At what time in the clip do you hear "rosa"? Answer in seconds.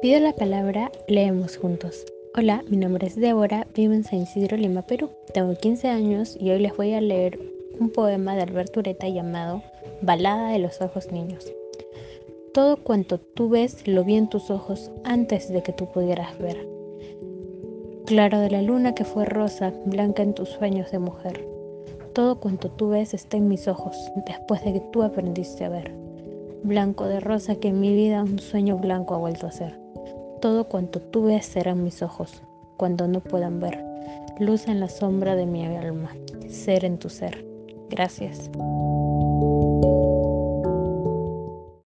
19.24-19.72, 27.20-27.56